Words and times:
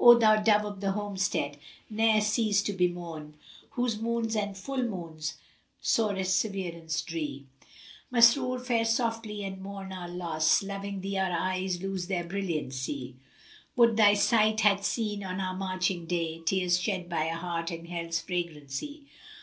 O 0.00 0.18
thou 0.18 0.40
Dove 0.42 0.64
of 0.64 0.80
the 0.80 0.92
homestead, 0.92 1.58
ne'er 1.90 2.22
cease 2.22 2.62
to 2.62 2.72
bemoan 2.72 3.34
* 3.54 3.70
Whose 3.72 4.00
moons 4.00 4.34
and 4.34 4.56
full 4.56 4.78
moons[FN#353] 4.78 5.34
sorest 5.82 6.38
severance 6.40 7.02
dree: 7.02 7.44
Masrúr, 8.10 8.64
fare 8.64 8.86
softly 8.86 9.44
and 9.44 9.60
mourn 9.60 9.92
our 9.92 10.08
loss; 10.08 10.62
* 10.62 10.62
Loving 10.62 11.02
thee 11.02 11.18
our 11.18 11.32
eyes 11.32 11.82
lose 11.82 12.06
their 12.06 12.24
brilliancy: 12.24 13.16
Would 13.76 13.98
thy 13.98 14.14
sight 14.14 14.60
had 14.60 14.86
seen, 14.86 15.22
on 15.22 15.38
our 15.38 15.54
marching 15.54 16.06
day, 16.06 16.38
* 16.40 16.46
Tears 16.46 16.80
shed 16.80 17.10
by 17.10 17.24
a 17.24 17.36
heart 17.36 17.70
in 17.70 17.84
Hell's 17.84 18.20
flagrancy! 18.20 19.04